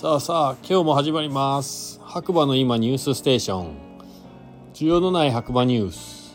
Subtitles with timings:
[0.00, 2.00] さあさあ今日も始まります。
[2.02, 3.76] 白馬の今ニュースステーション。
[4.72, 6.34] 需要のない白馬ニュース。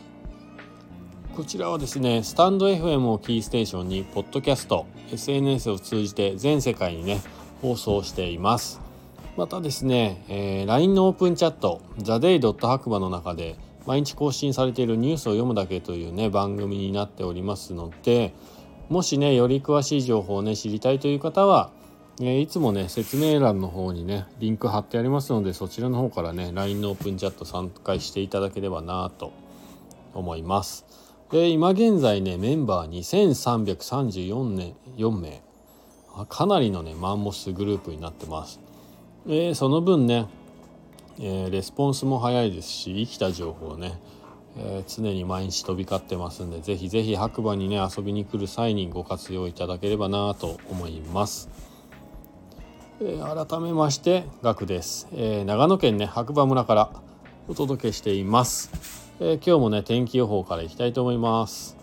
[1.34, 7.20] こちらはですねスタンド FM をキーステーションにポッドキャスト SNS を通じて全世界にね
[7.60, 8.80] 放送しています。
[9.36, 12.54] またですね、えー、LINE のオープンチャット TheDay.
[12.68, 18.32] 白馬の中で毎日更新されているニュースを読むだけというね番組になっておりますので
[18.90, 21.72] もしねより詳しい情報をね知りたいという方は、
[22.20, 29.32] えいつもね説明欄の方にねリンク貼ってありますのでそちらの方からね LINE のオープンチャット参加していただければなと
[30.14, 30.86] 思います。
[31.30, 35.42] で今現在ねメンバー2334年4名
[36.28, 38.60] かなりのねマンモスグループになってます。
[39.28, 40.26] え、その分ね、
[41.18, 44.00] えー、レスポンスも早いですし生きた情報をね
[44.58, 51.50] えー、常に毎日飛び交ってますんでぜひぜひ白馬にね遊びに来る際にご活用いただければなと思います、
[52.98, 56.90] えー、改めましてガクです、えー、長野県ね白馬村から
[57.46, 58.70] お届けしています、
[59.20, 61.76] え今日もね天気予報からいきたいと思います。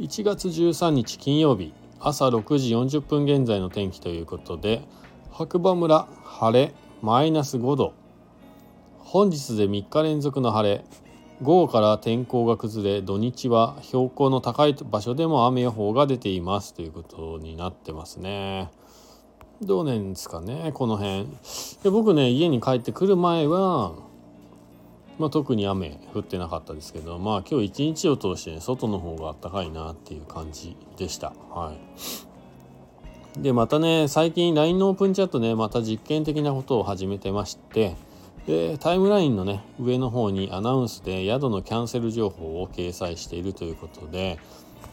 [0.00, 4.82] 1月13日金曜日朝6時40分現在の天気ということで
[5.30, 7.92] 白馬村晴れマイナス5度。
[8.98, 10.84] 本日で3日連続の晴れ。
[11.40, 16.74] 午後から天候が崩れ土日は標高の高い場所でも雨予報が出ています。
[16.74, 18.70] ということになってますね。
[19.62, 21.26] どうなんですかねこの辺。
[21.82, 23.94] で僕ね家に帰ってくる前は、
[25.18, 31.32] まあ、特に雨降ってなかったですけどまあ今日一日を通して、ね、外の方が暖かいなっていう感じでした。
[31.50, 33.42] はい。
[33.42, 37.96] でまたね最近 LINE のオープンチャットねまた実験的なことを始めてまして
[38.46, 44.38] でタイムラインのね上の方にアナウンスで宿のキャンセル情報を掲載しているということで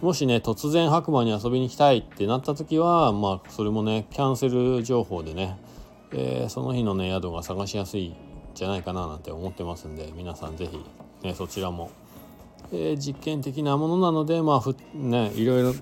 [0.02, 5.58] もしね突然白馬に遊びに行きたいってなった時はまあそれもねキャンセル情報でね、
[6.12, 8.16] えー、その日のね宿が探しやすいん
[8.54, 10.86] じゃないかななんて思ってますんで皆さん是非
[11.24, 11.92] ねそちらも、
[12.72, 15.74] えー、実験的なものなのでまあふねいろいろ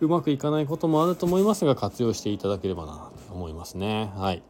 [0.00, 4.42] うまくいかないこともあると思いますが活用していただければなと思いますねはい。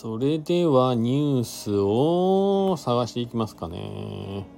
[0.00, 4.57] それではニュースを探していきますかね。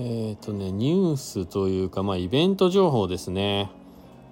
[0.00, 3.68] っ、ー、とね、ニュースというか、まあ、イベント情報ですね。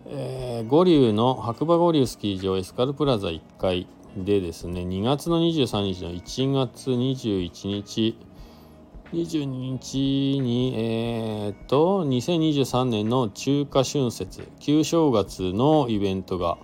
[0.07, 8.17] えー、五竜の白馬五竜スキー場エスカルプラザ1階でですね、2月の23日の1月21日、
[9.13, 16.59] 22日に、えー、と、2023年の中華春節、旧正月のイベントが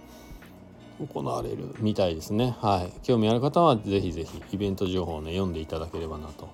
[1.12, 2.54] 行われるみたいですね。
[2.60, 2.92] はい。
[3.02, 6.48] 興味ある方はぜひぜひイベント情報をね、読んでいただければなと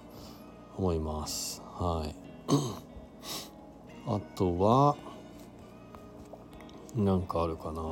[0.78, 1.62] 思います。
[1.75, 2.28] はい。
[4.06, 4.97] あとは、
[6.97, 7.82] なんかあるかな。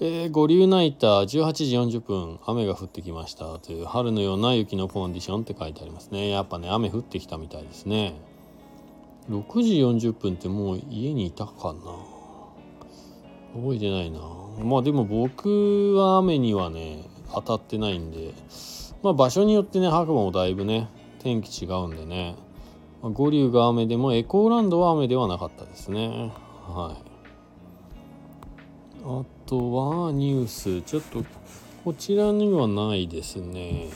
[0.00, 3.58] えー、五流ナイター18時40分雨が降ってきました。
[3.58, 6.28] という春のような雪のコンディションって書いてありますね。
[6.28, 8.14] やっぱね雨降ってきたみたいですね。
[9.28, 11.80] 6時40分ってもう家にいたかな。
[13.60, 14.20] 覚えてないな。
[14.62, 18.34] まあでも僕は雨にはね当たってないんで。
[19.02, 22.36] まあ場所によってね白馬もだいぶね天気違うんでね。
[23.02, 26.32] 五竜が雨でもエコーランドは雨ではなかったですね。
[26.66, 27.08] はい。
[29.04, 30.82] あとはニュース。
[30.82, 31.24] ちょっと
[31.84, 33.88] こちらにはないですね。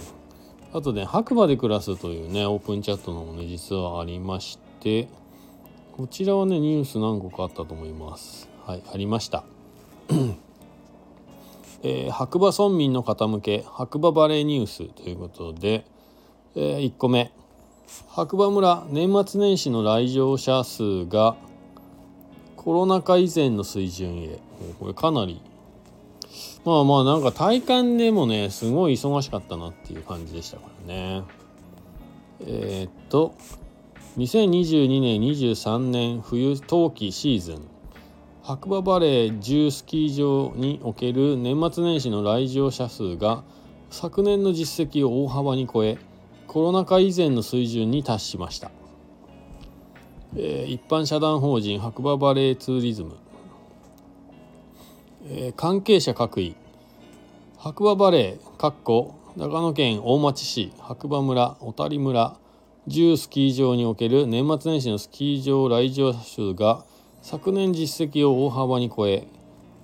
[0.73, 5.09] あとね白馬で暮らすというねオープンチャットのもね実はありまして
[5.93, 8.49] こちらはねニュース何個かあったと思います。
[8.65, 9.45] はいありました。
[11.85, 15.85] えー、白馬村民の方向け白馬バレーニュースということで、
[16.55, 17.33] えー、1個目。
[18.09, 21.37] 白馬村年末年始の来場者数が
[22.57, 24.39] コロナ禍以前の水準へ。
[24.79, 25.41] これかなり。
[26.65, 31.23] まあまあなんか体感でもねすごい忙しかったなっていう感じでしたからね。
[32.47, 33.35] えー、っと
[34.19, 37.73] 2022年23年冬冬季シーズン。
[38.43, 43.45] 白馬バレー10スキー場における年末年始の来場者数が
[43.91, 45.97] 昨年の実績を大幅に超え
[46.53, 48.71] コロナ禍以前の水準に達しました、
[50.37, 53.17] えー、一般社団法人白馬バレーツーリズム、
[55.25, 56.55] えー、関係者各位。
[57.57, 62.37] 白馬バレーかっこ長野県大町市白馬村小谷村
[62.87, 66.85] 10スキー場における年末年始のスキー場来場者数が
[67.23, 69.27] 昨年実績を大幅に超え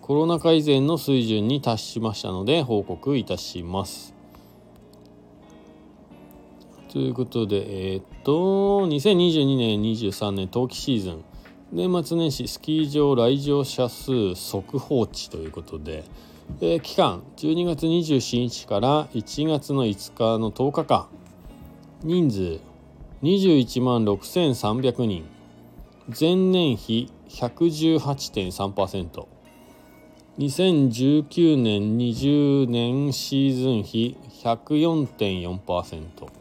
[0.03, 4.18] コロナ禍以前の水準に達しましたので報告いたします。
[6.89, 11.25] ということでえー、っと2022年23年冬季シーズン。
[11.71, 16.03] 年末年始スキー場来場者数速報値ということで、
[16.63, 21.09] えー、期間12月27日から1月の5日の10日間。
[22.03, 22.61] 人数
[23.23, 25.27] 21万6300人。
[26.19, 29.27] 前年比118.3%。
[30.39, 36.38] 2019年20年シーズン比104.4%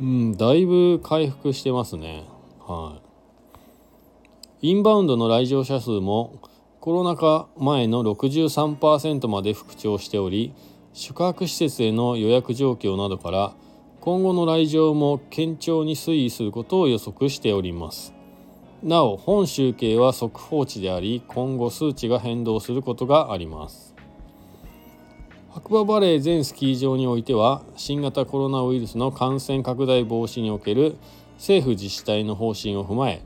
[0.00, 2.24] うんだいぶ回復してますね。
[2.66, 2.98] は
[4.62, 4.70] い。
[4.70, 6.40] インバウンドの来場者数も
[6.80, 10.54] コロナ禍前の63%まで復調しており
[10.94, 13.52] 宿泊施設への予約状況などから
[14.00, 18.14] 今後の来場も堅調に推移することを予測しております。
[18.82, 23.89] なお本集計は速報値であり今後数値が変動することがあります。
[25.52, 30.96] 白馬バレー全スキー場においては新型コロナウイルスの感染拡大防止における
[31.38, 33.20] 政府自治体の方針を踏まえ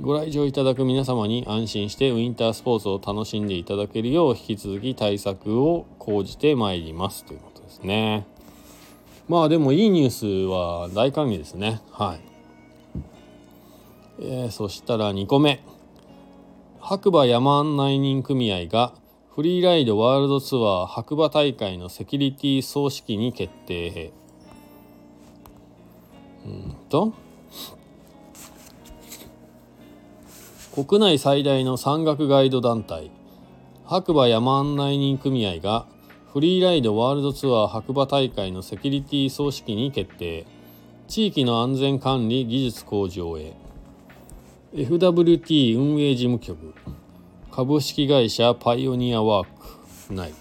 [0.00, 7.24] ご来場いただく皆様に安心してウィンタースポーツを楽しんでいただけるよう引き続き対策を講じてまいります。
[7.24, 8.26] ということですね。
[9.28, 11.80] まあでもいいニュースは大歓迎ですね。
[11.92, 12.20] はい。
[14.18, 15.62] えー、そしたら2個目。
[16.80, 18.94] 白馬山案内人組合が
[19.34, 24.12] フリーライドワールドツアー白馬大会のセキュリティ総指揮に決定
[26.44, 27.14] うんと。
[30.74, 33.10] 国内最大の山岳ガイド団体。
[33.86, 35.86] 白馬山案内人組合が
[36.30, 40.44] フリーライドワールドツアー白馬大会のセキュリティ総指揮に決定。
[41.08, 43.54] 地域の安全管理技術向上へ。
[44.74, 46.74] FWT 運営事務局。
[47.54, 49.46] 株式会社パイオニアワー
[50.08, 50.32] ク内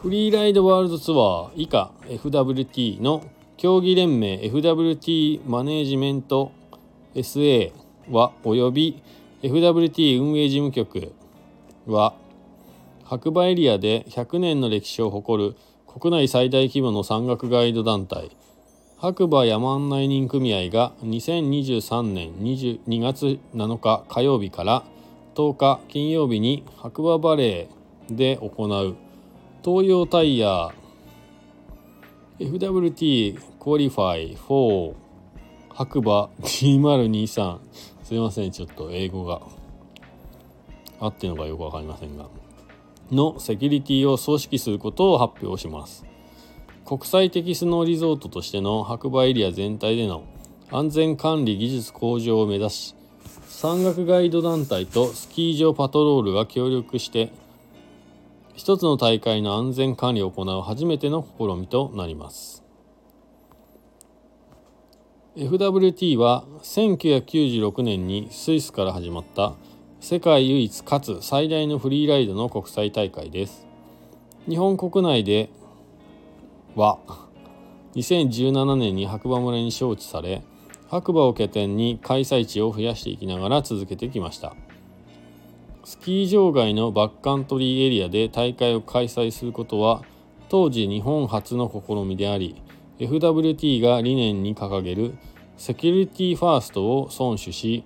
[0.00, 3.24] フリーライドワールドツアー以下 FWT の
[3.56, 6.52] 競技連盟 FWT マネージメント
[7.16, 7.72] SA
[8.08, 9.02] はおよび
[9.42, 11.12] FWT 運営事務局
[11.88, 12.14] は
[13.02, 15.56] 白馬エリアで100年の歴史を誇る
[15.88, 18.30] 国内最大規模の山岳ガイド団体。
[19.00, 24.82] 白馬山案内人組合が2023年2月7日火曜日から
[25.36, 28.96] 10日金曜日に白馬バレーで行う
[29.64, 30.70] 東洋タイヤ
[32.40, 34.94] FWT Qualify 4
[35.72, 37.58] 白馬2023
[38.02, 39.42] すいませんちょっと英語が。
[40.98, 42.26] 合ってるのかよく分かりませんが。
[43.12, 46.04] のセキュリティを組織することを発表します。
[46.88, 50.24] 国際的スノーリゾートとしての白馬エリア全体での
[50.70, 52.94] 安全管理技術向上を目指し
[53.46, 57.30] 山岳ガイド団体とスキー場パトロールが協力して
[58.54, 62.64] 一つの大会の安全管理を行う初めての試みとなります。
[65.36, 69.52] FWT は1996年にスイスから始まった
[70.00, 73.66] 世界唯一かつ最大のフリーライドの国際大会です。
[74.48, 75.50] 日本国内で
[76.78, 77.00] は
[77.96, 80.42] 2017年に白馬村に招致され
[80.88, 84.54] 白馬を拠点に開催地を増やしていきながら続けてきました
[85.84, 90.02] スキー場外のバックカントリーエリアで大会を開催することは
[90.48, 92.62] 当時日本初の試みであり
[92.98, 95.18] FWT が理念に掲げる
[95.56, 97.84] セキュリティファーストを遵守し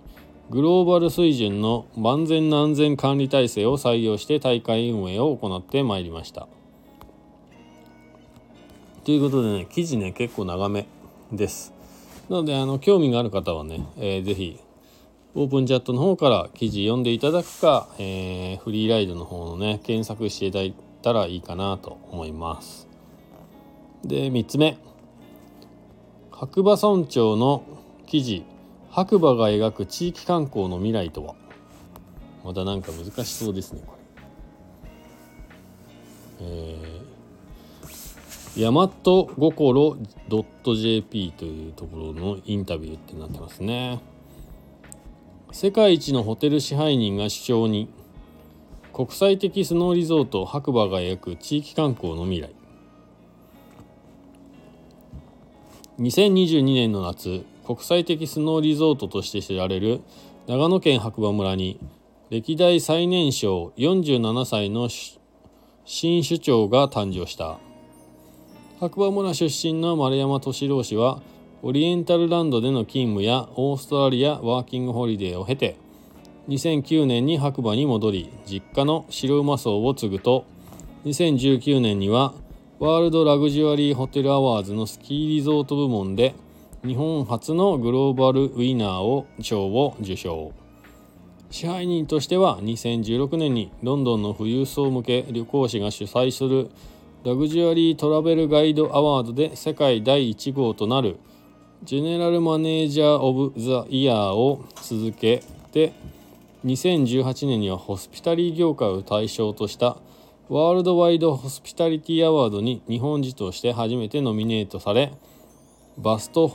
[0.50, 6.46] グローバル水準の万全な安全管理体制を採用して大会運営を行ってまいりました。
[9.04, 10.86] ということでね記事ね結構長め
[11.32, 11.72] です。
[12.28, 14.60] なのであの興味がある方はね、えー、ぜひ
[15.34, 22.86] オープンチャットの方から記事読んでいただくか、えー、フリーライドの方のね検索していただいたらいいかなと思います。
[24.04, 24.78] で3つ目。
[26.30, 27.64] 白馬村長の
[28.06, 28.44] 記事。
[28.90, 31.34] 白馬が描く地域観光の未来とは？
[32.44, 33.96] またなんか難しそうですねこ
[36.40, 36.46] れ。
[36.46, 37.11] えー
[38.54, 44.00] 大和心 .jp というところのインタビューってなってますね。
[45.52, 47.88] 世界一のホテル支配人が主張に
[48.92, 52.54] 国際的スノーリゾート白馬が描く地域観光の未来。
[55.98, 60.02] 2022年の夏国際的スノーリゾートとして知られる
[60.46, 61.78] 長野県白馬村に
[62.28, 64.88] 歴代最年少47歳の
[65.84, 67.58] 新首長が誕生した。
[68.82, 71.22] 白馬村出身の丸山敏郎氏は
[71.62, 75.76] オリエンタルランドでの勤務やオーストラリアワーキングホリデーを経て
[76.48, 80.46] 2009年に白馬に戻り実家の白馬荘を継ぐと
[81.04, 82.34] 2019年には
[82.80, 86.34] ワールドラグジュアリーホテルアワーズのスキーリゾート部門で
[86.84, 90.50] 日本初のグローバルウィナーを賞を受賞。
[91.52, 96.70] 支配人としては2016年にロンドンの富裕層向け旅行誌が主催する
[97.24, 101.20] ラグジュアリートラベルガイドアワードで世界第1号となる。
[101.84, 105.92] ジェネラルマネージャー・オブ・ザ・イヤーを続けて
[106.64, 109.98] 2018年にはホスピタリー業界を対象とした
[110.48, 115.12] ワールドワイドホスピタリティアワードに日本人として初めてノミネートされ
[115.98, 116.52] バスト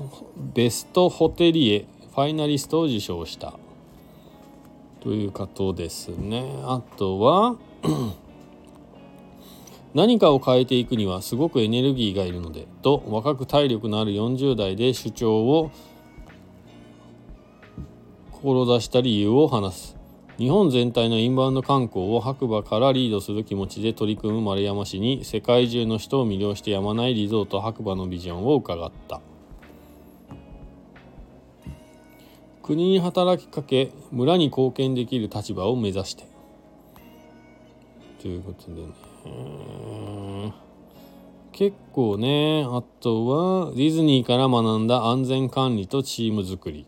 [0.53, 3.53] ベストホテリエファイナリストを受賞した。
[4.99, 6.43] ということですね。
[6.63, 7.55] あとは
[9.97, 15.71] 何かを変えていくにはすごくエネルギーがいるのでと若く体力のある40代で主張を
[18.31, 19.97] 志した理由を話す。
[20.37, 29.19] 日本全体のインバウンド観光を白馬からリードする気持ちで取り組む丸山市に世界中の人を魅了してやまないリゾート白馬のビジョンを伺った。
[32.61, 36.27] 国に働きかけ村に貢献できる立場を目指して。
[38.21, 39.06] ということでね。
[41.51, 46.85] 結構ねあとはディズニーから学んだ安全管理とチーム作り。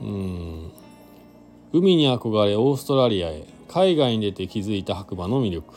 [0.00, 0.72] うん。
[1.72, 5.74] 海に憧れオーストラリアへ海外に出て気づいた白馬の魅力。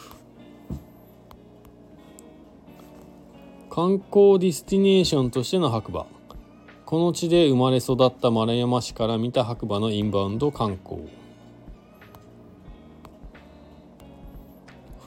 [3.70, 6.08] 観光ディスティネーションとしての白馬。
[6.86, 11.08] この地で生まれ育った丸山氏から見た白馬のインバウンド観光。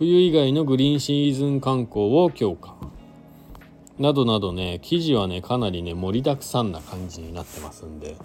[0.02, 2.74] 冬以外のグリーンシーズン観光を強化。
[4.00, 8.16] などなどね記事はねかなりね盛りだくさんな感じになってますんで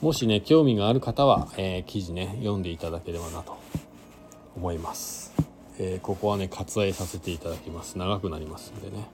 [0.00, 3.58] もしね興味がある方は、えー、記事ね読んでいただければなと
[4.56, 5.34] 思います、
[5.78, 7.98] えー、ここはね割愛させていただきます。
[7.98, 9.06] 長くなりますんでね。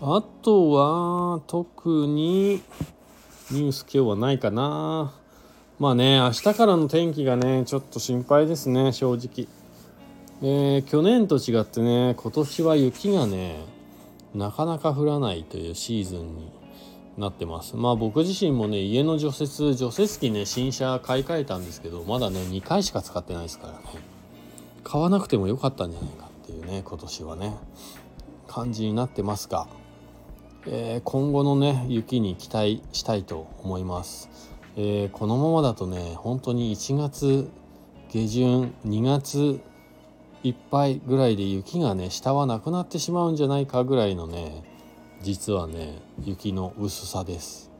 [0.00, 2.60] あとは特に
[3.52, 5.14] ニュース今日はないかな。
[5.78, 9.46] まあね明日からの天気がねちょっと心配ですね正直。
[10.42, 13.64] え、去年と違ってね今年は雪がね
[14.34, 16.50] なかなか降らないというシーズンに
[17.18, 17.76] なってます。
[17.76, 23.80] まあ僕自身もね家の除雪除雪機ね新車買い替えたんですけどまだね2回しか使ってないですからね。
[24.82, 27.54] 買わなくてもよかったんじゃないかっていうね今年はね
[28.46, 29.68] 感じになってますが、
[30.66, 34.30] えー、今後のね雪に期待したいと思います、
[34.76, 37.48] えー、このままだとね本当に1月
[38.10, 39.60] 下旬2月
[40.42, 44.64] いっぱいぐらいで雪がね下はなくなってしまうんじゃないかぐらいのね
[45.22, 47.70] 実はね雪の薄さです。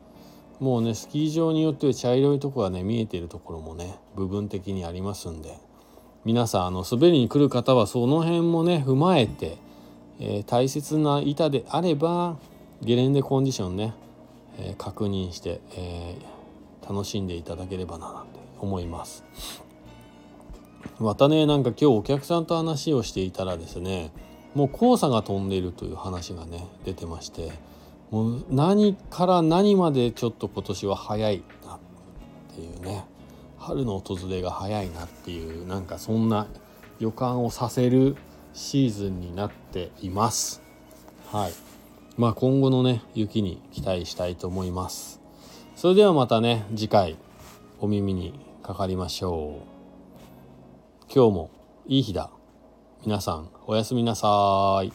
[0.59, 5.59] もうねスキー場によっては茶色いとこがね見えているところもね部分的にありますんで。
[6.23, 9.57] 皆さんあの滑りに来る方はその辺もね踏まえて、
[10.19, 12.37] えー、大切な板であれば
[12.83, 13.95] ゲレンデコンディションね、
[14.59, 19.25] えー、確認して、えー、楽しんでいただければななんて思います。
[20.99, 24.13] またねなんか今日お客さんと話をしていたらですね
[24.55, 27.53] もう黄砂が飛んでいるという話がね出てまして
[28.11, 31.79] もう何から何までちょっと今年は早いなっ
[32.55, 33.05] ていうね
[33.59, 36.49] 春の訪れが早いなっていうなんかそんな
[36.99, 38.17] 予感をさせる
[38.53, 40.63] シーズンになっています。
[41.31, 41.53] はい。
[42.17, 45.21] まあ今後のね雪に期待したいと思います。
[45.77, 47.17] それではまたね次回
[47.81, 49.70] お耳にかかりましょう。
[51.13, 51.51] 今日も
[51.89, 52.31] いい日だ
[53.05, 54.93] 皆さんおやすみなさい。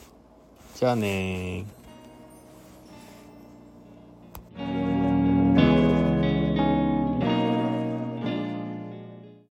[0.77, 1.65] じゃあね